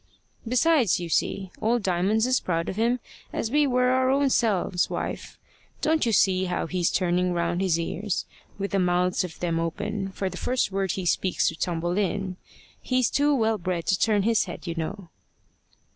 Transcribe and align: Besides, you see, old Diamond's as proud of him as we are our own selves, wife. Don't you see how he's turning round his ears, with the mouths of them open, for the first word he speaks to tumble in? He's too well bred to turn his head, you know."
Besides, 0.47 0.99
you 0.99 1.09
see, 1.09 1.51
old 1.61 1.83
Diamond's 1.83 2.25
as 2.25 2.39
proud 2.39 2.69
of 2.69 2.75
him 2.75 2.99
as 3.31 3.51
we 3.51 3.67
are 3.67 3.89
our 3.91 4.09
own 4.09 4.31
selves, 4.31 4.89
wife. 4.89 5.37
Don't 5.79 6.07
you 6.07 6.11
see 6.11 6.45
how 6.45 6.65
he's 6.65 6.89
turning 6.89 7.33
round 7.33 7.61
his 7.61 7.79
ears, 7.79 8.25
with 8.57 8.71
the 8.71 8.79
mouths 8.79 9.23
of 9.23 9.39
them 9.41 9.59
open, 9.59 10.11
for 10.13 10.27
the 10.27 10.37
first 10.37 10.71
word 10.71 10.93
he 10.93 11.05
speaks 11.05 11.49
to 11.49 11.55
tumble 11.55 11.99
in? 11.99 12.37
He's 12.81 13.11
too 13.11 13.35
well 13.35 13.59
bred 13.59 13.85
to 13.85 13.99
turn 13.99 14.23
his 14.23 14.45
head, 14.45 14.65
you 14.65 14.73
know." 14.73 15.09